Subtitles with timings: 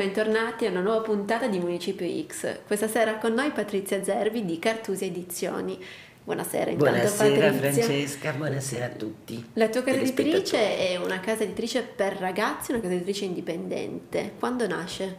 [0.00, 2.60] bentornati a una nuova puntata di Municipio X.
[2.66, 5.78] Questa sera con noi Patrizia Zerbi di Cartusi Edizioni.
[6.24, 7.84] Buonasera intanto Buonasera Patrizia.
[7.84, 9.50] Francesca, buonasera a tutti.
[9.52, 14.32] La tua casa editrice è una casa editrice per ragazzi, una casa editrice indipendente.
[14.38, 15.18] Quando nasce?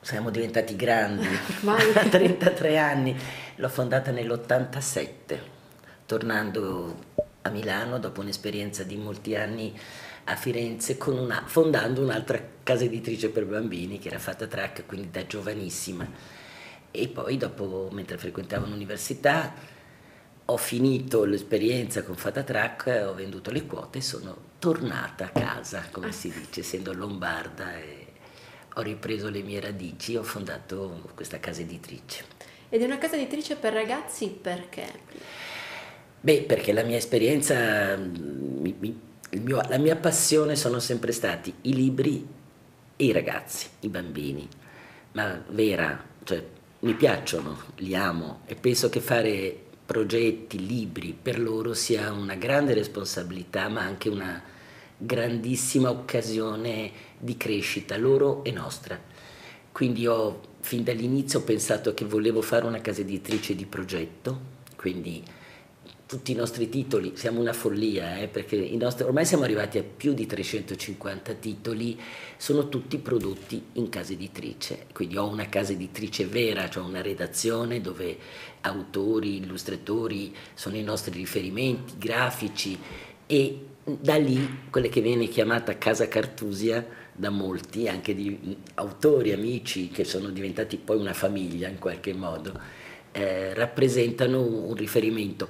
[0.00, 1.28] Siamo diventati grandi,
[1.66, 3.16] a 33 anni.
[3.54, 5.38] L'ho fondata nell'87,
[6.04, 6.96] tornando
[7.42, 9.72] a Milano dopo un'esperienza di molti anni
[10.28, 15.10] a Firenze con una- fondando un'altra casa editrice per bambini che era fatta track, quindi
[15.10, 16.08] da giovanissima.
[16.90, 19.54] E poi dopo, mentre frequentavo l'università,
[20.48, 25.84] ho finito l'esperienza con Fata Track, ho venduto le quote e sono tornata a casa,
[25.90, 28.06] come si dice, essendo lombarda e
[28.74, 32.24] ho ripreso le mie radici, ho fondato questa casa editrice.
[32.68, 34.86] Ed è una casa editrice per ragazzi perché?
[36.20, 39.00] Beh, perché la mia esperienza, mm, mi- mi-
[39.40, 42.26] mio- la mia passione sono sempre stati i libri
[42.96, 44.48] e i ragazzi, i bambini,
[45.12, 46.44] ma vera, cioè
[46.80, 52.74] mi piacciono, li amo e penso che fare progetti, libri per loro sia una grande
[52.74, 54.42] responsabilità, ma anche una
[54.98, 58.98] grandissima occasione di crescita loro e nostra.
[59.70, 65.22] Quindi ho fin dall'inizio pensato che volevo fare una casa editrice di progetto, quindi
[66.06, 70.14] tutti i nostri titoli, siamo una follia, eh, perché nostri- ormai siamo arrivati a più
[70.14, 72.00] di 350 titoli,
[72.36, 77.80] sono tutti prodotti in casa editrice, quindi ho una casa editrice vera, cioè una redazione
[77.80, 78.16] dove
[78.60, 82.78] autori, illustratori sono i nostri riferimenti grafici
[83.26, 89.88] e da lì quella che viene chiamata casa Cartusia da molti, anche di autori, amici
[89.88, 92.60] che sono diventati poi una famiglia in qualche modo,
[93.12, 95.48] eh, rappresentano un riferimento.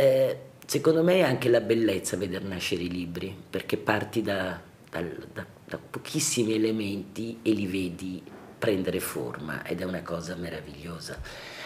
[0.00, 5.26] Eh, secondo me è anche la bellezza veder nascere i libri, perché parti da, dal-
[5.32, 8.22] da- da pochissimi elementi e li vedi
[8.56, 11.20] prendere forma ed è una cosa meravigliosa,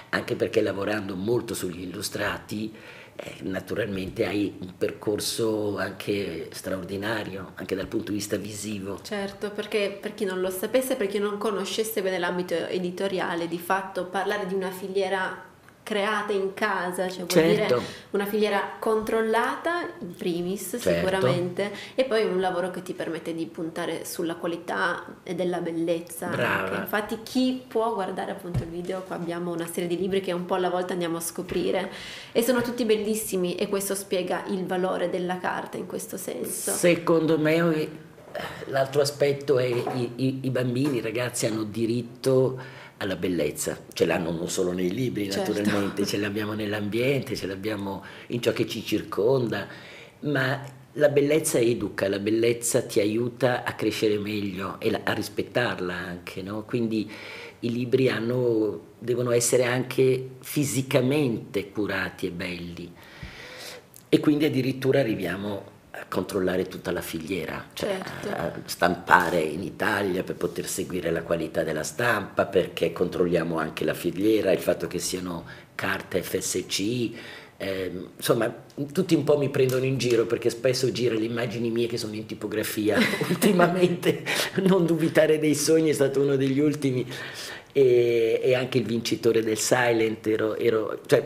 [0.09, 2.75] anche perché lavorando molto sugli illustrati,
[3.15, 8.99] eh, naturalmente hai un percorso anche straordinario, anche dal punto di vista visivo.
[9.03, 13.59] Certo, perché per chi non lo sapesse, per chi non conoscesse bene l'ambito editoriale, di
[13.59, 15.51] fatto parlare di una filiera
[15.85, 17.75] creata in casa, cioè vuol Certo.
[17.75, 20.91] dire una filiera controllata in primis Certo.
[20.91, 26.29] sicuramente e poi un lavoro che ti permette di puntare sulla qualità e della bellezza.
[26.29, 26.79] Brava.
[26.79, 30.45] Infatti chi può guardare appunto il video, qua abbiamo una serie di libri che un
[30.47, 31.91] po' alla volta andiamo a scoprire
[32.31, 36.71] e sono tutti bellissimi e questo spiega il valore della carta in questo senso.
[36.71, 37.89] Secondo me eh,
[38.67, 44.31] l'altro aspetto è i, i- i bambini, i ragazzi hanno diritto alla bellezza, ce l'hanno
[44.31, 45.53] non solo nei libri Certo.
[45.53, 49.67] naturalmente, ce l'abbiamo nell'ambiente, ce l'abbiamo in ciò che ci circonda,
[50.21, 50.65] ma
[50.97, 56.65] la bellezza educa, la bellezza ti aiuta a crescere meglio e a rispettarla anche, no?
[56.65, 57.11] Quindi
[57.61, 62.93] i libri hanno- devono essere anche fisicamente curati e belli
[64.09, 65.72] e quindi addirittura arriviamo
[66.09, 68.29] controllare tutta la filiera, cioè Certo.
[68.31, 73.95] a stampare in Italia per poter seguire la qualità della stampa, perché controlliamo anche la
[73.95, 75.45] filiera, il fatto che siano
[75.75, 77.11] carte FSC,
[77.59, 78.55] ehm, insomma
[78.93, 82.15] tutti un po' mi prendono in giro perché spesso giro le immagini mie che sono
[82.15, 82.99] in tipografia,
[83.29, 84.25] ultimamente
[84.63, 87.07] non dubitare dei sogni è stato uno degli ultimi
[87.73, 91.23] e, e anche il vincitore del Silent, ero, ero- cioè,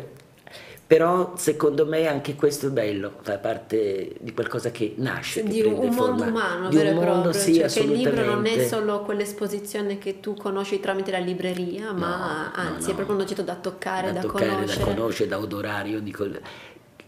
[0.87, 5.63] però secondo me anche questo è bello, fa parte di qualcosa che nasce, che di
[5.63, 8.25] un, mondo forma, umano di vero un e mondo, proprio, sì, cioè che il libro
[8.25, 12.93] non è solo quell'esposizione che tu conosci tramite la libreria, ma No, no, anzi no.
[12.93, 14.85] è proprio un oggetto da toccare, da, da toccare, conoscere.
[14.85, 16.41] da conoscere, da odorario, di col-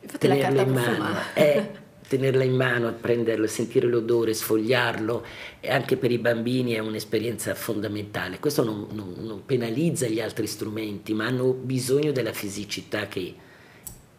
[0.01, 1.71] Infatti la tenerla carta in mano, eh,
[2.09, 5.25] tenerla in mano, prenderlo, sentire l'odore, sfogliarlo,
[5.61, 8.41] e anche per i bambini è un'esperienza fondamentale.
[8.41, 13.35] Questo non, non- non penalizza gli altri strumenti, ma hanno bisogno della fisicità che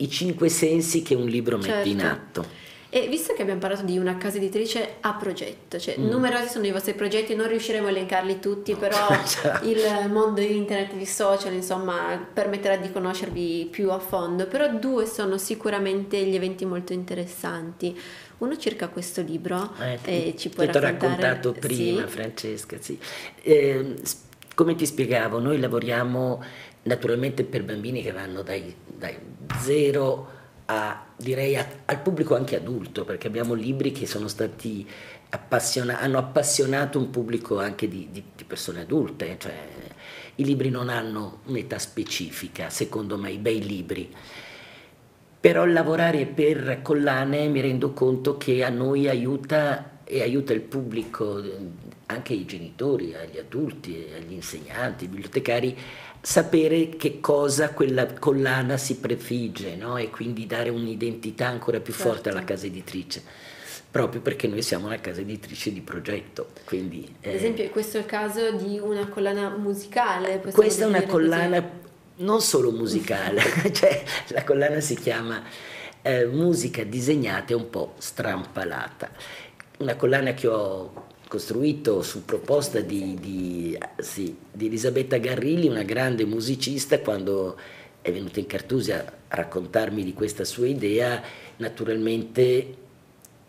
[0.01, 2.39] i cinque sensi che un libro mette in Certo.
[2.41, 2.67] atto.
[2.91, 6.09] E visto che abbiamo parlato di una casa editrice a progetto, cioè Mm.
[6.09, 8.97] numerosi sono i vostri progetti, non riusciremo a elencarli tutti, però
[9.27, 9.63] Ciao.
[9.69, 15.37] il mondo internet, di social, insomma, permetterà di conoscervi più a fondo, però due sono
[15.37, 17.95] sicuramente gli eventi molto interessanti.
[18.39, 19.99] Uno circa questo libro, Eh,
[20.29, 21.21] e ci puoi che ti ho raccontare?
[21.21, 22.11] raccontato prima, Sì.
[22.11, 22.77] Francesca.
[22.79, 22.97] Sì.
[23.43, 23.95] Eh,
[24.55, 26.43] come ti spiegavo, noi lavoriamo
[26.83, 29.17] naturalmente per bambini che vanno dai, dai
[29.59, 34.87] zero a, direi, a- al pubblico anche adulto, perché abbiamo libri che sono stati
[35.31, 39.57] appassiona- hanno appassionato un pubblico anche di, di- di persone adulte, cioè
[40.35, 44.13] i libri non hanno un'età specifica, secondo me, i bei libri.
[45.41, 51.41] Però lavorare per collane mi rendo conto che a noi aiuta e aiuta il pubblico,
[52.07, 55.77] anche i genitori, agli adulti, agli insegnanti, ai bibliotecari,
[56.21, 59.97] sapere che cosa quella collana si prefigge no?
[59.97, 62.09] e quindi dare un'identità ancora più certo.
[62.09, 63.23] forte alla casa editrice
[63.91, 66.49] proprio perché noi siamo una casa editrice di progetto.
[66.65, 70.39] Quindi, Ad esempio, questo è il caso di una collana musicale?
[70.39, 71.73] Questa è una collana così.
[72.17, 73.41] non solo musicale,
[73.73, 75.41] cioè la collana si chiama
[76.01, 79.09] eh, Musica disegnata e un po' strampalata.
[79.79, 86.25] Una collana che ho costruito su proposta di, di, sì, di Elisabetta Garrilli, una grande
[86.25, 87.55] musicista, quando
[88.01, 91.21] è venuta in Cartusia a raccontarmi di questa sua idea,
[91.57, 92.75] naturalmente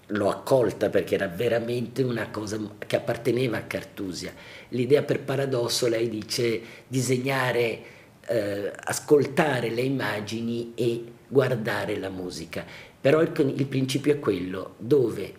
[0.09, 4.35] l'ho accolta perché era veramente una cosa che apparteneva a Cartusia.
[4.69, 7.83] L'idea per paradosso, lei dice, disegnare,
[8.26, 12.62] eh, ascoltare le immagini e guardare la musica.
[13.00, 15.33] Però il, il principio è quello, dove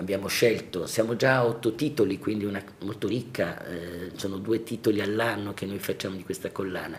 [0.00, 5.00] abbiamo scelto, siamo già a otto titoli, quindi una molto ricca, eh, sono due titoli
[5.00, 6.98] all'anno che noi facciamo di questa collana,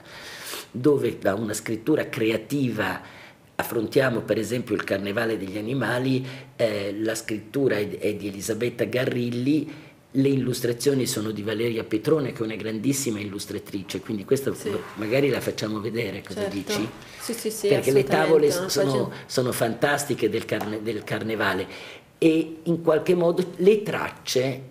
[0.72, 3.20] dove da una scrittura creativa
[3.56, 6.26] affrontiamo per esempio il Carnevale degli Animali,
[6.56, 12.42] eh, la scrittura è, è, di Elisabetta Garrilli, le illustrazioni sono di Valeria Petrone che
[12.42, 14.72] è una grandissima illustratrice, quindi questa sì.
[14.96, 16.56] magari la facciamo vedere, cosa certo.
[16.56, 16.90] dici?
[17.20, 22.84] Sì, sì, sì, Perché le tavole sono, sono fantastiche del, carne, del Carnevale e in
[22.84, 24.62] qualche modo le tracce,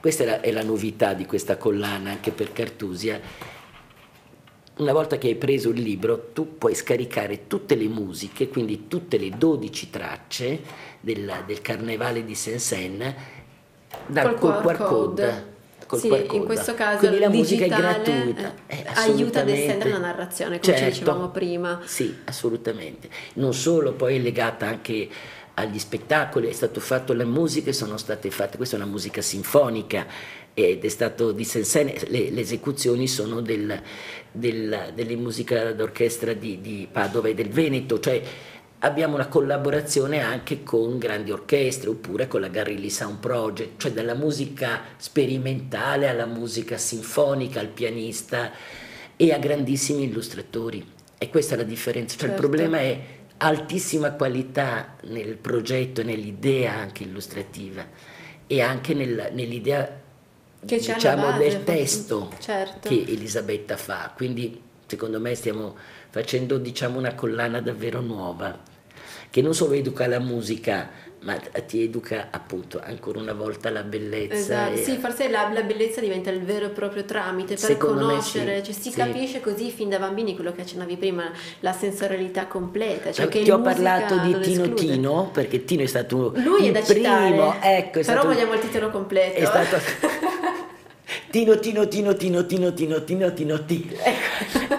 [0.00, 3.20] questa è la, è la novità di questa collana anche per Cartusia,
[4.78, 9.18] una volta che hai preso il libro tu puoi scaricare tutte le musiche, quindi tutte
[9.18, 10.60] le 12 tracce
[11.00, 13.14] del, del Carnevale di Saint-Saëns
[14.08, 15.54] dal col QR code.
[15.86, 18.52] Col sì, in questo caso quindi la musica è gratuita.
[18.66, 21.80] eh, aiuta ad estendere la narrazione come certo, ci dicevamo prima.
[21.84, 23.08] Sì assolutamente.
[23.34, 25.08] Non solo poi è legata anche
[25.58, 30.06] agli spettacoli, è stato fatto le musiche, sono state fatte, questa è una musica sinfonica
[30.52, 33.80] ed è stato di Sensen, le, le esecuzioni sono del,
[34.30, 38.22] del, delle musiche d'orchestra di, di Padova e del Veneto, cioè
[38.80, 44.14] abbiamo una collaborazione anche con grandi orchestre oppure con la Garrilli Sound Project, cioè dalla
[44.14, 48.50] musica sperimentale alla musica sinfonica, al pianista
[49.16, 50.92] e a grandissimi illustratori.
[51.18, 52.42] E questa è la differenza, cioè certo.
[52.42, 53.00] il problema è
[53.38, 57.86] altissima qualità nel progetto e nell'idea anche illustrativa
[58.46, 60.00] e anche nel, nell'idea
[60.60, 62.88] diciamo, del testo certo.
[62.88, 64.12] che Elisabetta fa.
[64.14, 65.76] Quindi secondo me stiamo
[66.10, 68.58] facendo diciamo, una collana davvero nuova,
[69.28, 70.88] che non solo educa la musica,
[71.26, 71.36] ma
[71.66, 74.70] ti educa appunto ancora una volta la bellezza.
[74.70, 78.66] Esatto, sì, forse la, la, bellezza diventa il vero e proprio tramite per conoscere, sì.
[78.66, 78.96] cioè si sì.
[78.96, 81.28] capisce così fin da bambini quello che accennavi prima,
[81.60, 83.10] la sensorialità completa.
[83.10, 84.74] Cioè Ti ho parlato di Tino esclude.
[84.74, 88.52] Tino, perché Tino è stato Lui il è da primo, citare, ecco, però stato, vogliamo
[88.52, 89.38] il titolo completo.
[89.40, 89.76] È stato...
[91.36, 93.92] Tino Tino Tino Tino Tino Tino Tino Tino Tino.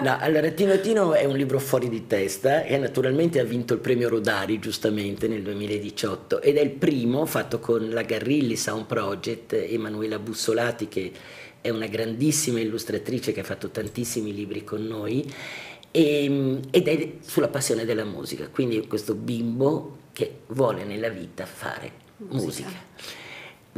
[0.02, 3.78] No, allora Tino Tino è un libro fuori di testa e naturalmente ha vinto il
[3.78, 9.52] premio Rodari giustamente nel 2018 ed è il primo fatto con la Garrilli Sound Project,
[9.52, 11.12] Emanuela Bussolati che
[11.60, 15.32] è una grandissima illustratrice che ha fatto tantissimi libri con noi
[15.92, 21.92] e, ed è sulla passione della musica, quindi questo bimbo che vuole nella vita fare
[22.16, 22.66] musica.
[22.66, 23.26] musica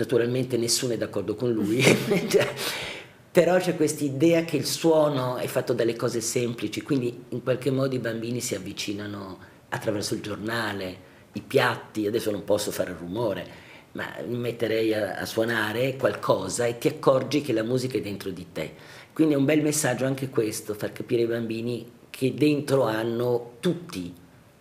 [0.00, 1.84] naturalmente nessuno è d'accordo con lui,
[3.30, 7.70] però c'è questa idea che il suono è fatto dalle cose semplici, quindi in qualche
[7.70, 9.38] modo i bambini si avvicinano
[9.68, 15.26] attraverso il giornale, i piatti, adesso non posso fare rumore, ma mi metterei a, a
[15.26, 18.72] suonare qualcosa e ti accorgi che la musica è dentro di te.
[19.12, 24.12] Quindi è un bel messaggio anche questo, far capire ai bambini che dentro hanno tutti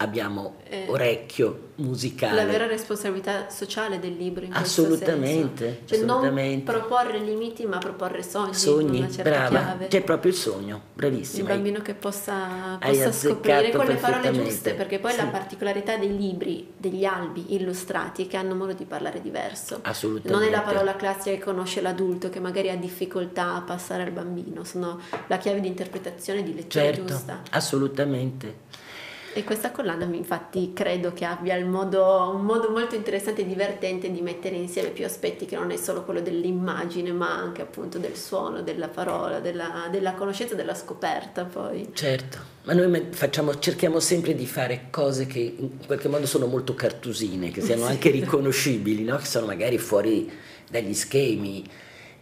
[0.02, 2.36] abbiamo eh, orecchio musicale.
[2.36, 6.72] La vera responsabilità sociale del libro in assolutamente, cioè assolutamente.
[6.72, 8.54] non proporre limiti ma proporre sogni.
[8.54, 9.88] Sogni, brava, chiave.
[9.88, 11.50] c'è proprio il sogno, bravissima.
[11.50, 15.18] Il bambino che possa, possa scoprire con le parole giuste, perché poi sì.
[15.18, 19.80] la particolarità dei libri, degli albi illustrati è che hanno modo di parlare diverso.
[19.82, 20.32] Assolutamente.
[20.32, 24.12] Non è la parola classica che conosce l'adulto che magari ha difficoltà a passare al
[24.12, 27.42] bambino, sono la chiave di interpretazione di lettura certo, giusta.
[27.50, 28.68] Assolutamente.
[29.34, 34.22] E questa collana infatti credo che abbia modo, un modo molto interessante e divertente di
[34.22, 38.62] mettere insieme più aspetti che non è solo quello dell'immagine ma anche appunto del suono,
[38.62, 41.90] della parola, della, della conoscenza, della scoperta poi.
[41.94, 46.74] Certo, ma noi facciamo, cerchiamo sempre di fare cose che in qualche modo sono molto
[46.74, 47.92] cartusine, che siano sì.
[47.92, 49.18] anche riconoscibili, no?
[49.18, 50.32] che sono magari fuori
[50.70, 51.64] dagli schemi,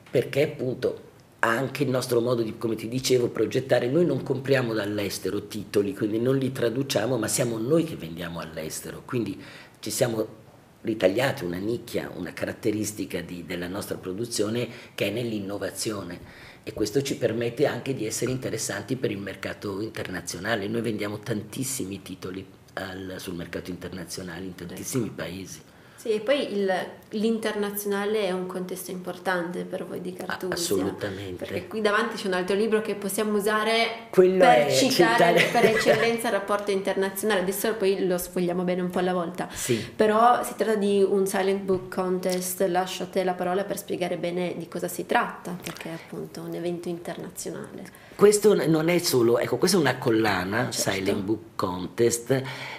[0.09, 1.06] perché appunto
[1.39, 3.87] anche il nostro modo di, come ti dicevo, progettare.
[3.89, 9.03] Noi non compriamo dall'estero titoli, quindi non li traduciamo, ma siamo noi che vendiamo all'estero.
[9.05, 9.39] Quindi
[9.79, 10.45] ci siamo
[10.81, 16.19] ritagliate, una nicchia, una caratteristica di, della nostra produzione che è nell'innovazione
[16.63, 20.67] e questo ci permette anche di essere interessanti per il mercato internazionale.
[20.67, 25.61] Noi vendiamo tantissimi titoli al, sul mercato internazionale in tantissimi paesi.
[25.97, 26.71] Sì, e poi il,
[27.09, 30.53] l'internazionale è un contesto importante per voi di Cartusia.
[30.53, 31.43] Assolutamente.
[31.43, 35.65] Perché qui davanti c'è un altro libro che possiamo usare Quello per citare citare- per
[35.75, 37.41] eccellenza il rapporto internazionale.
[37.41, 39.49] Adesso poi lo sfogliamo bene un po' alla volta.
[39.51, 39.75] Sì.
[39.95, 44.17] Però si tratta di un silent book contest, lascio a te la parola per spiegare
[44.17, 48.05] bene di cosa si tratta, perché è appunto un evento internazionale.
[48.17, 50.89] Questo non è solo, ecco, questa è una collana, Certo.
[50.91, 52.31] Silent Book Contest,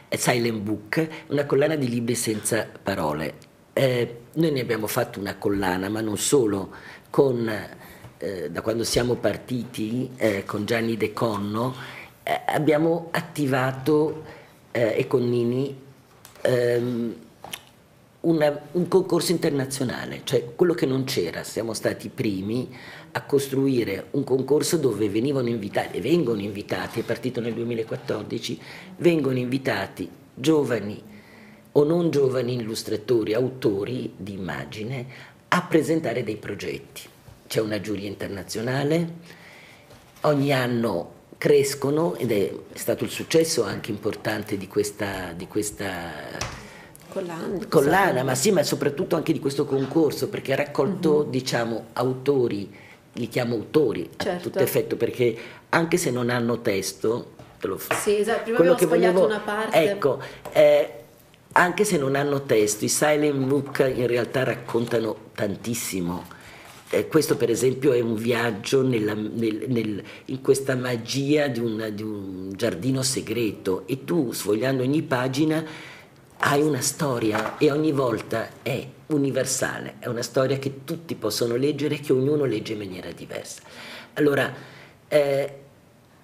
[0.08, 3.34] eh, Silent Book, una collana di libri senza parole.
[3.72, 6.70] Eh, noi ne abbiamo fatto una collana, ma non solo,
[7.08, 7.48] con,
[8.18, 11.72] eh, da quando siamo partiti eh, con Gianni De Conno,
[12.24, 14.24] eh, abbiamo attivato
[14.72, 15.86] eh, e con Nini
[16.42, 17.14] ehm,
[18.20, 22.76] una- un concorso internazionale, cioè quello che non c'era, siamo stati i primi
[23.18, 28.60] a costruire un concorso dove venivano invitati, e vengono invitati, è partito nel 2014,
[28.98, 31.02] vengono invitati giovani
[31.72, 35.06] o non giovani illustratori, autori di immagine
[35.48, 37.02] a presentare dei progetti.
[37.48, 39.14] C'è una giuria internazionale,
[40.22, 46.12] ogni anno crescono ed è stato il successo anche importante di questa, di questa
[47.08, 47.66] Collana.
[47.68, 53.28] collana, ma sì, ma soprattutto anche di questo concorso, perché ha raccolto, diciamo, autori, li
[53.28, 54.50] chiamo autori a Certo.
[54.50, 55.36] tutto effetto, perché
[55.70, 57.94] anche se non hanno testo, te lo fa.
[57.94, 59.90] Sì, esatto, prima Quello abbiamo che volevo- una parte.
[59.90, 60.20] Ecco,
[60.52, 60.92] eh,
[61.52, 66.36] anche se non hanno testo, i silent book in realtà raccontano tantissimo.
[66.90, 71.90] Eh, questo per esempio è un viaggio nella- nel- nel- in questa magia di un,
[71.92, 75.62] di un giardino segreto e tu sfogliando ogni pagina
[76.38, 81.96] hai una storia e ogni volta è universale, è una storia che tutti possono leggere
[81.96, 83.62] e che ognuno legge in maniera diversa.
[84.14, 84.52] Allora,
[85.08, 85.58] eh,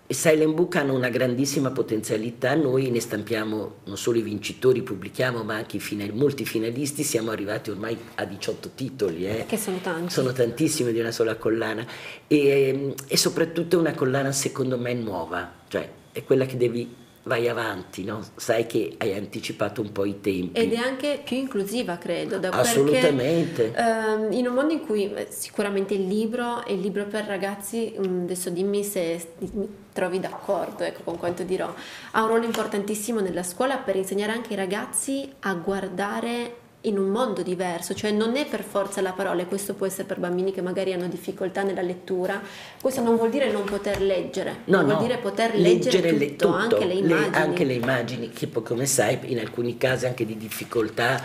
[0.06, 5.54] Silent Book hanno una grandissima potenzialità, noi ne stampiamo non solo i vincitori, pubblichiamo, ma
[5.54, 9.26] anche i final- molti finalisti, siamo arrivati ormai a 18 titoli.
[9.26, 9.44] eh.
[9.46, 10.12] Che sono tanti.
[10.12, 11.86] Sono tantissimi di una sola collana
[12.26, 16.94] e, e soprattutto è una collana secondo me nuova, cioè è quella che devi,
[17.24, 18.22] vai avanti, no?
[18.36, 20.58] sai che hai anticipato un po' i tempi.
[20.58, 23.70] Ed è anche più inclusiva, credo, da Assolutamente.
[23.70, 27.24] perché ehm, in un mondo in cui eh, sicuramente il libro è il libro per
[27.24, 31.72] ragazzi, mm, adesso dimmi se mi trovi d'accordo ecco, con quanto dirò,
[32.12, 37.08] ha un ruolo importantissimo nella scuola per insegnare anche ai ragazzi a guardare in un
[37.08, 40.52] mondo diverso, cioè non è per forza la parola, e questo può essere per bambini
[40.52, 42.40] che magari hanno difficoltà nella lettura,
[42.80, 46.54] questo non vuol dire non poter leggere, No, vuol no, dire poter leggere, le- tutto,
[46.54, 47.34] anche le immagini.
[47.36, 51.22] anche le immagini, che come sai, in alcuni casi anche di difficoltà,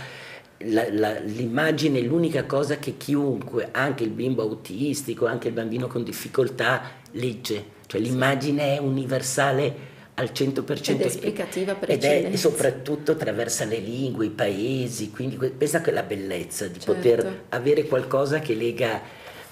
[0.60, 6.82] l'immagine è l'unica cosa che chiunque, anche il bimbo autistico, anche il bambino con difficoltà,
[7.12, 7.78] legge.
[7.88, 9.89] Cioè l'immagine è universale
[10.20, 10.90] al 100%.
[10.92, 12.50] Ed è esplicativa per Ed è eccellenza.
[12.50, 16.94] soprattutto attraversa le lingue, i paesi, quindi questa è la bellezza di Certo.
[16.94, 19.02] poter avere qualcosa che lega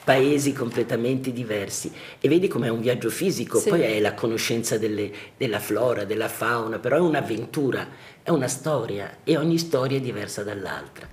[0.03, 3.69] paesi completamente diversi e vedi com'è un viaggio fisico, Sì.
[3.69, 7.87] poi è la conoscenza delle- della flora, della fauna, però è un'avventura,
[8.23, 11.07] è una storia e ogni storia è diversa dall'altra.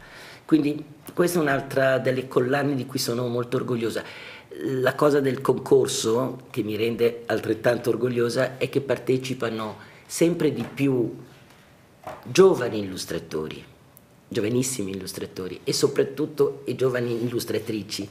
[0.45, 4.03] Quindi questa è un'altra delle collane di cui sono molto orgogliosa.
[4.63, 11.13] La cosa del concorso che mi rende altrettanto orgogliosa è che partecipano sempre di più
[12.23, 13.65] giovani illustratori,
[14.29, 18.09] giovanissimi illustratori e soprattutto i giovani illustratrici.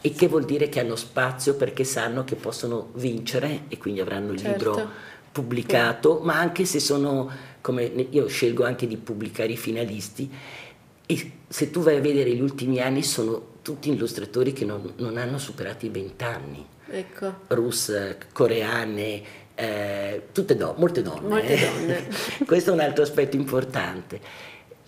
[0.00, 4.32] E che vuol dire che hanno spazio perché sanno che possono vincere e quindi avranno
[4.32, 4.70] il Certo.
[4.70, 4.90] libro
[5.30, 7.30] pubblicato, ma anche se sono,
[7.60, 10.30] come io scelgo anche di pubblicare i finalisti,
[11.06, 15.16] e se tu vai a vedere gli ultimi anni sono tutti illustratori che non, non
[15.16, 17.34] hanno superato i vent'anni, Ecco.
[17.48, 19.22] russe, coreane,
[19.54, 21.28] eh, tutte do- molte donne.
[21.28, 21.70] Molte eh.
[21.70, 22.08] donne.
[22.44, 24.20] Questo è un altro aspetto importante.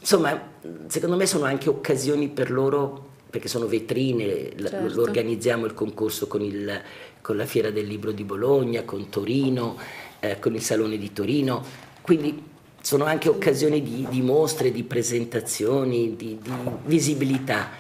[0.01, 0.51] Insomma,
[0.89, 5.01] secondo me sono anche occasioni per loro, perché sono vetrine, Certo.
[5.01, 6.83] organizziamo il concorso con, il-
[7.21, 9.79] con la Fiera del Libro di Bologna, con Torino,
[10.21, 11.65] eh, con il Salone di Torino,
[12.03, 16.51] quindi sono anche occasioni di, di mostre, di presentazioni, di, di
[16.85, 17.71] visibilità,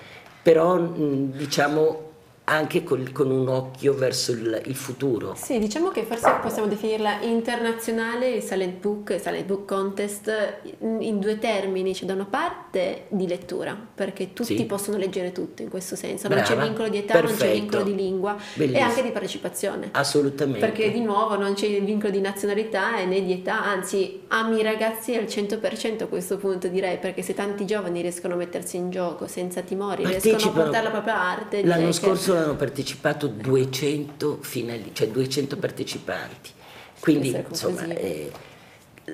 [0.45, 2.04] però diciamo
[2.47, 5.35] anche col, con un occhio verso il, il, futuro.
[5.35, 10.31] Sì, diciamo che forse possiamo definirla internazionale il Silent Book, il Silent Book Contest
[10.81, 14.65] in, in due termini, cioè da una parte di lettura, perché tutti sì.
[14.67, 16.55] possono leggere tutto in questo senso, non Brava.
[16.55, 17.31] c'è vincolo di età, Perfetto.
[17.31, 18.79] non c'è vincolo di lingua Bellissimo.
[18.79, 19.89] e anche di partecipazione.
[19.93, 20.61] Assolutamente.
[20.61, 25.15] Perché di nuovo non c'è vincolo di nazionalità né di età, anzi ami i ragazzi
[25.15, 29.27] al 100% a questo punto direi, perché se tanti giovani riescono a mettersi in gioco
[29.27, 31.65] senza timori, riescono a portare la propria arte.
[31.65, 32.43] L'anno scorso che...
[32.43, 36.51] hanno partecipato 200 finali, cioè 200 partecipanti.
[37.01, 38.31] Quindi insomma, eh,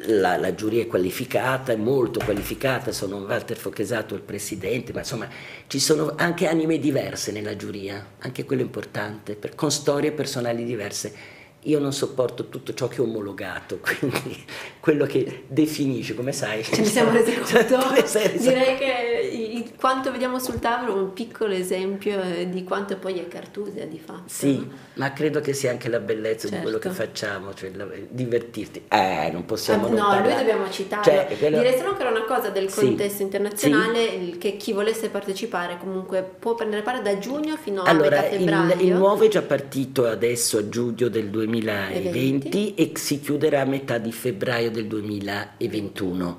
[0.06, 5.28] la, la, giuria è qualificata, è molto qualificata, sono Walter Fochesato il presidente, ma insomma
[5.66, 11.38] ci sono anche anime diverse nella giuria, anche quello importante, per, con storie personali diverse
[11.64, 14.44] io non sopporto tutto ciò che è omologato, quindi
[14.78, 16.62] quello che definisce, come sai.
[16.62, 17.78] Ce ne siamo resi conto.
[18.38, 19.30] Direi che
[19.78, 24.22] quanto vediamo sul tavolo un piccolo esempio eh, di quanto poi è Cartusia di fatto.
[24.26, 26.56] Sì, ma credo che sia anche la bellezza certo.
[26.56, 27.02] di quello che certo.
[27.04, 28.84] facciamo, cioè la, divertirti.
[28.88, 30.28] Eh, non possiamo ah, non No, parlare.
[30.28, 31.04] lui dobbiamo citarlo.
[31.04, 31.58] Cioè, quello...
[31.58, 33.22] Direi solo ancora una cosa del contesto sì.
[33.22, 34.38] internazionale, sì.
[34.38, 38.74] che chi volesse partecipare comunque può prendere parte da giugno fino a allora, metà febbraio.
[38.74, 43.62] Il, il nuovo è già partito adesso a giugno del 2020 2020 e si chiuderà
[43.62, 46.38] a metà di febbraio del 2021.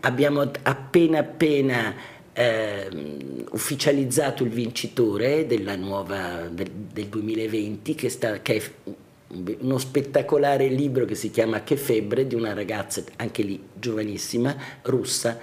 [0.00, 1.94] Abbiamo appena appena
[2.34, 2.88] eh,
[3.52, 8.62] ufficializzato il vincitore della nuova, del, del 2020 che, sta, che, è
[9.60, 15.38] uno spettacolare libro che si chiama Che febbre di una ragazza anche lì giovanissima russa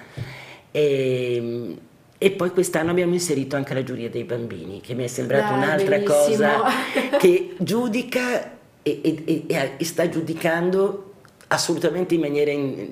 [0.70, 1.78] e,
[2.18, 5.98] e poi quest'anno abbiamo inserito anche la giuria dei bambini che mi è sembrata un'altra
[5.98, 6.16] bellissimo.
[6.18, 6.62] cosa
[7.18, 11.11] che giudica e, e, e, sta giudicando
[11.52, 12.52] assolutamente in maniera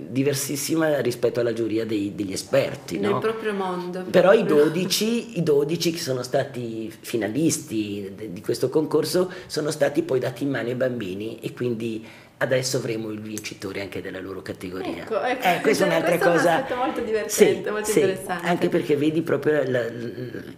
[0.09, 2.97] diversissima rispetto alla giuria dei, degli esperti.
[2.97, 3.19] Nel no?
[3.19, 4.03] proprio mondo.
[4.09, 10.19] Però i 12, i 12, che sono stati finalisti di questo concorso sono stati poi
[10.19, 12.05] dati in mano ai bambini e quindi
[12.39, 15.03] adesso avremo il vincitore anche della loro categoria.
[15.03, 15.45] Ecco, ecco.
[15.45, 16.65] Eh, questa è un'altra cosa.
[16.65, 18.47] È molto divertente, sì, molto sì, interessante.
[18.47, 19.83] Anche perché vedi proprio la,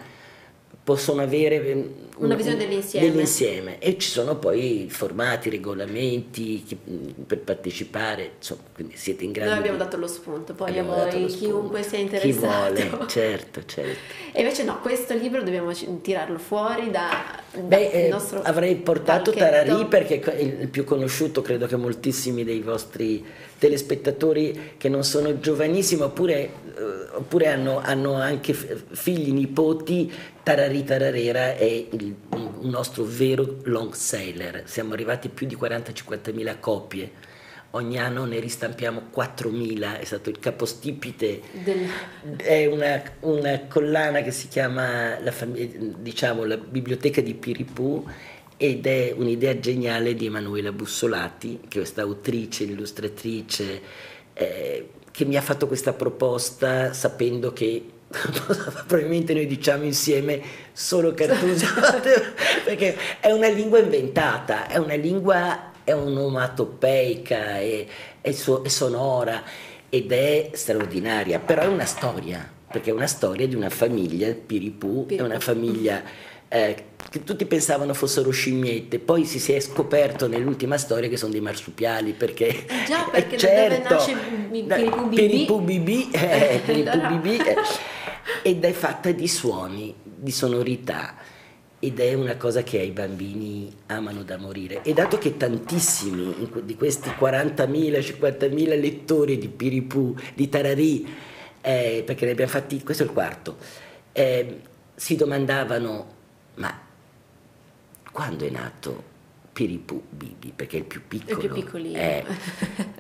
[0.83, 1.77] possono avere ehm,
[2.17, 3.09] una, una visione dell'insieme.
[3.09, 3.79] dell'insieme.
[3.79, 6.77] e ci sono poi formati, regolamenti chi,
[7.25, 9.49] per partecipare, insomma, quindi siete in grado.
[9.51, 9.83] Noi abbiamo di...
[9.83, 12.73] dato lo spunto, poi a voi, chiunque sia interessato.
[12.73, 13.99] Chi vuole, certo, certo.
[14.31, 19.31] E invece no, questo libro dobbiamo tirarlo fuori da, Beh, eh, avrei portato.
[19.31, 23.23] Tararì perché è il più conosciuto, credo che moltissimi dei vostri
[23.61, 26.49] telespettatori che non sono giovanissimi oppure, eh,
[27.11, 34.63] oppure hanno, hanno, anche figli, nipoti, Tararì Tararera è il, un nostro vero long seller,
[34.65, 37.11] siamo arrivati a più di 40-50 mila copie,
[37.71, 41.87] ogni anno ne ristampiamo 4.000, è stato il capostipite, Del...
[42.37, 48.03] è una, una, collana che si chiama la, diciamo, la Biblioteca di Piripù
[48.61, 53.81] ed è un'idea geniale di Emanuela Bussolati, che è questa autrice, illustratrice,
[54.33, 57.83] eh, che mi ha fatto questa proposta sapendo che
[58.85, 60.39] probabilmente noi diciamo insieme
[60.73, 61.65] solo Cartuso,
[62.63, 67.85] perché è una lingua inventata, è una lingua, è onomatopeica, è,
[68.21, 69.41] è, so, è sonora
[69.89, 75.07] ed è straordinaria, però è una storia, perché è una storia di una famiglia, Piripù,
[75.07, 75.23] Piripù.
[75.23, 80.77] è una famiglia eh, che tutti pensavano fossero scimmiette, poi si, si è scoperto nell'ultima
[80.77, 82.47] storia che sono dei marsupiali, perché...
[82.47, 87.55] Eh già, perché certo, dove nasce Piripù Bibì, eh, eh,
[88.43, 91.15] ed è fatta di suoni, di sonorità,
[91.79, 94.81] ed è una cosa che ai bambini amano da morire.
[94.83, 97.65] E dato che tantissimi di questi 40.000,
[98.19, 101.07] 50.000 lettori di Piripù, di Tararì,
[101.61, 103.55] eh, perché ne abbiamo fatti, questo è il quarto,
[104.11, 104.59] eh,
[104.95, 106.19] si domandavano
[106.55, 106.79] ma
[108.11, 109.09] quando è nato
[109.53, 111.41] Piripu Bibi, perché è il più piccolo.
[111.41, 111.97] Il più piccolino.
[111.97, 112.23] Eh.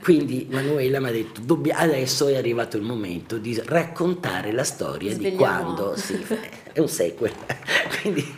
[0.01, 5.31] Quindi Manuela mi ha detto, adesso è arrivato il momento di raccontare la storia Svegliamo.
[5.31, 5.95] di quando...
[5.95, 6.25] Sì,
[6.73, 7.31] è un sequel,
[8.01, 8.35] quindi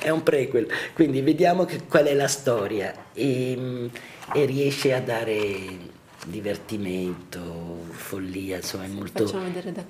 [0.00, 0.68] è un prequel.
[0.92, 3.90] Quindi vediamo che, qual è la storia e,
[4.34, 5.94] e riesce a dare
[6.26, 9.32] divertimento, follia, insomma è molto,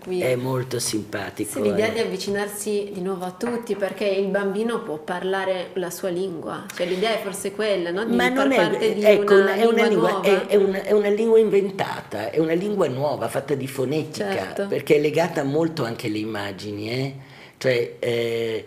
[0.09, 1.53] è molto simpatico.
[1.53, 1.93] Sì, l'idea eh.
[1.93, 6.87] di avvicinarsi di nuovo a tutti perché il bambino può parlare la sua lingua, cioè
[6.87, 8.05] l'idea è forse quella, no?
[8.05, 11.39] di Ma non è, ecco, una, è, una lingua, è, è, una, è, una, lingua
[11.39, 14.67] inventata, è una lingua nuova, fatta di fonetica, certo.
[14.67, 17.15] perché è legata molto anche alle immagini, eh?
[17.57, 18.65] cioè eh,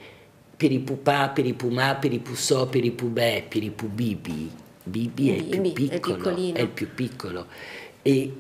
[0.58, 7.46] piripupà, piripumà, piripusò, piripubè, piripubibi Bibi è il più piccolo, è, il più piccolo.
[8.02, 8.34] E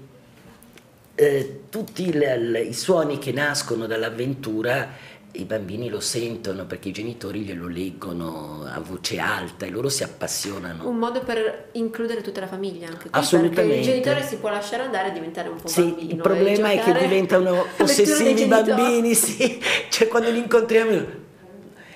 [1.15, 7.41] eh, tutti le, i suoni che nascono dall'avventura i bambini lo sentono perché i genitori
[7.41, 10.87] glielo leggono a voce alta e loro si appassionano.
[10.87, 13.61] Un modo per includere tutta la famiglia anche qui, Assolutamente.
[13.61, 16.11] Perché il genitore si può lasciare andare e diventare un po' sì, bambino.
[16.13, 19.61] Il problema è che diventano ossessivi i bambini, sì.
[19.89, 21.27] Cioè quando li incontriamo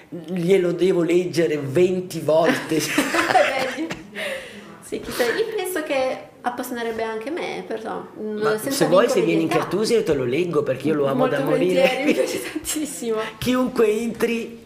[0.10, 2.80] glielo devo leggere 20 volte.
[4.93, 8.06] Sì, chissà, io penso che appassionerebbe anche me, però.
[8.15, 11.39] Ma se vuoi, se vieni in Cartusi, te lo leggo perché io lo amo da
[11.39, 12.03] morire.
[12.06, 13.17] Mi piace tantissimo.
[13.39, 14.62] Chiunque entri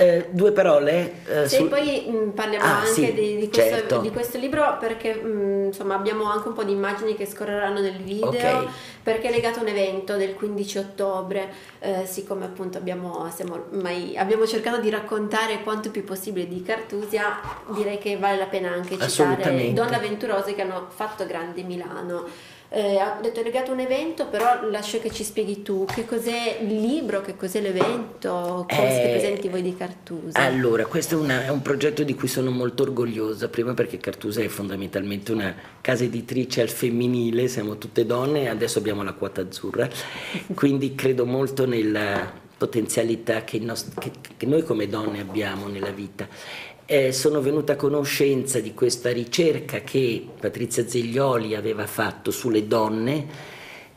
[0.00, 1.12] eh, due parole.
[1.26, 1.68] Eh, sì, sul...
[1.68, 3.98] poi mh, mm, parliamo ah, anche sì, di, di, questo, certo.
[3.98, 7.80] di, questo, libro perché mh, mm, insomma abbiamo anche un po' di immagini che scorreranno
[7.80, 8.66] nel video okay.
[9.02, 13.30] perché è legato a un evento del 15 ottobre, eh, siccome appunto abbiamo,
[13.72, 17.38] mai, abbiamo, cercato di raccontare quanto più possibile di Cartusia,
[17.74, 22.24] direi che vale la pena anche citare Donne Avventurose che hanno fatto grande Milano
[22.72, 25.84] eh, ha detto è legato a un evento, però lascio che ci spieghi tu.
[25.92, 30.38] Che cos'è il libro, che cos'è l'evento, come eh, siete presenti voi di Cartusa.
[30.38, 34.40] Allora, questo è, una, è, un progetto di cui sono molto orgogliosa, prima perché Cartusa
[34.40, 39.40] è fondamentalmente una casa editrice al femminile, siamo tutte donne e adesso abbiamo la quota
[39.40, 39.88] azzurra,
[40.54, 46.28] quindi credo molto nella potenzialità che, nost- che, che noi come donne abbiamo nella vita
[46.90, 53.28] eh, sono venuta a conoscenza di questa ricerca che Patrizia Zeglioli aveva fatto sulle donne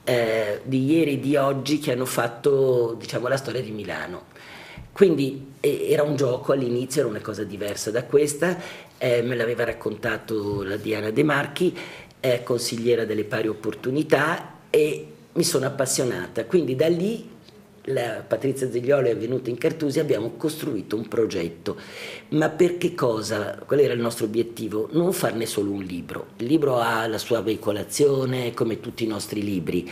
[0.03, 4.25] eh, di ieri e di oggi che hanno fatto diciamo, la storia di Milano.
[4.91, 8.59] Quindi eh, era un gioco all'inizio, era una cosa diversa da questa,
[8.99, 11.75] eh, me l'aveva raccontato la Diana De Marchi,
[12.43, 16.45] consigliera delle pari opportunità e mi sono appassionata.
[16.45, 17.27] Quindi da lì
[17.87, 21.75] la Patrizia Ziglioli è venuta in Cartusi abbiamo costruito un progetto.
[22.29, 23.59] Ma per che cosa?
[23.65, 24.87] Qual era il nostro obiettivo?
[24.91, 26.27] Non farne solo un libro.
[26.37, 29.89] Il libro ha la sua veicolazione come tutti i nostri libri,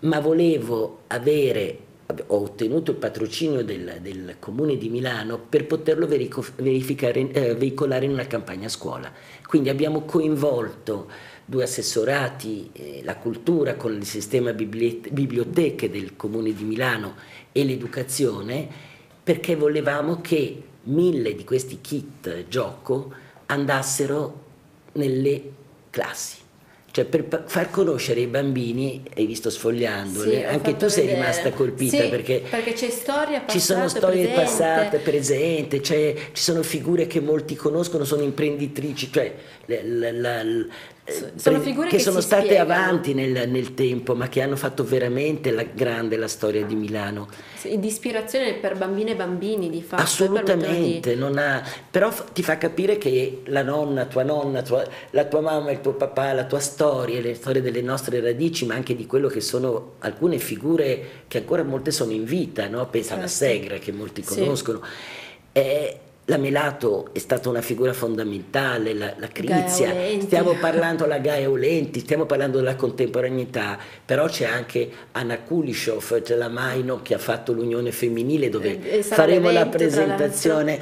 [0.00, 7.54] ma volevo avere ho ottenuto il patrocinio del, del, Comune di Milano per poterlo eh,
[7.54, 9.10] veicolare in una campagna a scuola.
[9.46, 11.08] Quindi abbiamo coinvolto
[11.44, 17.14] due assessorati, eh, la cultura con il sistema biblioteche del Comune di Milano
[17.52, 18.68] e l'educazione,
[19.22, 23.12] perché volevamo che mille di questi kit gioco
[23.46, 24.42] andassero
[24.92, 25.42] nelle
[25.90, 26.43] classi.
[26.94, 31.22] Cioè per far conoscere i bambini, hai visto sfogliandole, sì, anche tu sei vedere.
[31.22, 34.40] rimasta colpita sì, perché, perché c'è storia passata, ci sono storie presente.
[34.40, 40.42] passate, presente, cioè, ci sono figure che molti conoscono, sono imprenditrici, cioè la, la, la,
[41.34, 42.72] sono figure che, che sono state spiegano.
[42.72, 47.28] avanti nel, nel, tempo, ma che hanno fatto veramente la grande la storia di Milano.
[47.56, 50.02] Sì, di ispirazione per bambine e bambini, di fatto.
[50.02, 51.22] Assolutamente, di...
[51.22, 55.82] ha, però ti fa capire che la nonna, tua nonna, tua, la tua mamma, il
[55.82, 59.42] tuo papà, la tua storia, le storie delle nostre radici, ma anche di quello che
[59.42, 62.88] sono alcune figure che ancora molte sono in vita, no?
[62.88, 63.20] pensa certo.
[63.20, 64.80] alla Segra che molti conoscono.
[64.82, 65.60] Sì.
[65.60, 71.50] Eh, la Melato è stata una figura fondamentale, la, la Crizia, stiamo parlando della Gaia
[71.50, 77.18] Olenti, stiamo parlando della contemporaneità, però c'è anche Anna Kulishov, c'è la Maino che ha
[77.18, 80.80] fatto l'Unione Femminile dove eh, faremo la presentazione,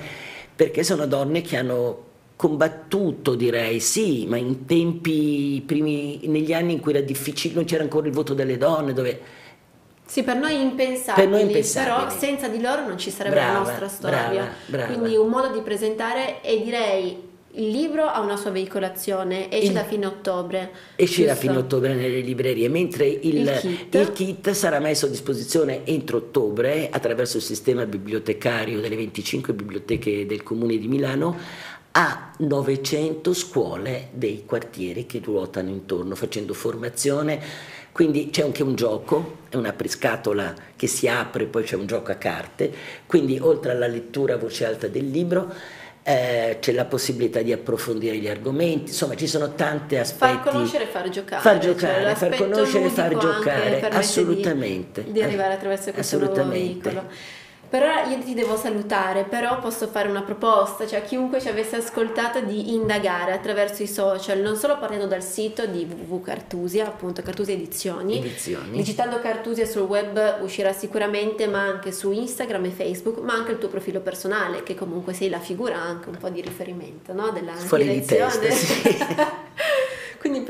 [0.54, 6.80] perché sono donne che hanno combattuto direi, sì, ma in tempi primi, negli anni in
[6.80, 9.20] cui era difficile, non c'era ancora il voto delle donne, dove
[10.12, 11.94] sì, per noi impensabili, per noi impensabili.
[11.94, 14.28] però senza di loro non ci sarebbe brava, la nostra storia.
[14.28, 14.92] Brava, brava.
[14.92, 19.72] Quindi un modo di presentare e direi il libro ha una sua veicolazione, esce il,
[19.72, 20.70] da fine ottobre.
[20.96, 23.94] Esce da fine ottobre nelle librerie, mentre il, il, kit.
[23.94, 24.50] il, kit.
[24.50, 30.76] sarà messo a disposizione entro ottobre attraverso il sistema bibliotecario delle 25 biblioteche del Comune
[30.76, 31.38] di Milano
[31.92, 37.40] a 900 scuole dei quartieri che ruotano intorno facendo formazione
[37.92, 42.10] quindi c'è anche un gioco, è una priscatola che si apre, poi c'è un gioco
[42.10, 42.72] a carte,
[43.06, 45.52] quindi oltre alla lettura a voce alta del libro
[46.02, 50.38] eh, c'è la possibilità di approfondire gli argomenti, insomma ci sono tanti aspetti.
[50.38, 51.42] Far conoscere e far giocare.
[51.42, 55.04] Far giocare, cioè, far conoscere e far giocare, assolutamente.
[55.04, 57.04] Di, di, arrivare attraverso questo nuovo veicolo.
[57.72, 61.48] Per ora io ti devo salutare, però posso fare una proposta, cioè a chiunque ci
[61.48, 67.22] avesse ascoltato di indagare attraverso i social, non solo partendo dal sito di www.cartusia, appunto
[67.22, 68.18] Cartusia Edizioni.
[68.18, 68.76] Edizioni.
[68.76, 73.58] Digitando Cartusia sul web uscirà sicuramente, ma anche su Instagram e Facebook, ma anche il
[73.58, 77.30] tuo profilo personale, che comunque sei la figura anche un po' di riferimento, no?
[77.30, 78.32] Della Fuori direzione.
[78.32, 79.16] di testa, sì.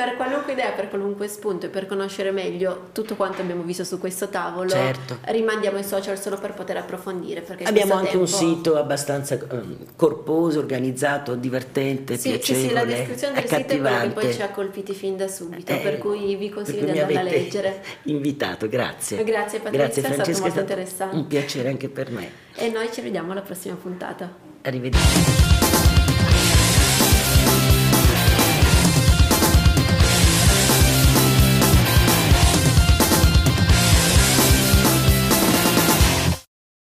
[0.03, 4.01] Per qualunque idea, per qualunque spunto e per conoscere meglio tutto quanto abbiamo visto su
[4.01, 5.19] questo tavolo, certo.
[5.27, 7.47] rimandiamo i social solo per poter approfondire.
[7.63, 8.23] abbiamo anche tempo...
[8.23, 13.57] un sito abbastanza um, corposo, organizzato, divertente, sì, piacevole, Sì, sì, la descrizione del sito
[13.57, 16.91] è quella che poi ci ha colpiti fin da subito, eh, per cui vi consiglio
[16.91, 17.83] di andare a leggere.
[18.05, 19.23] invitato, grazie.
[19.23, 21.17] Grazie Patrizia, grazie, Francesca, è stato molto è interessante.
[21.17, 22.29] Un piacere anche per me.
[22.57, 24.29] E noi ci vediamo alla prossima puntata.
[24.63, 25.52] Arrivederci.